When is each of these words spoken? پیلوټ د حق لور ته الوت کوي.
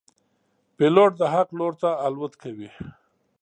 پیلوټ 0.75 1.11
د 1.19 1.21
حق 1.33 1.49
لور 1.59 1.73
ته 1.81 1.89
الوت 2.05 2.33
کوي. 2.41 2.69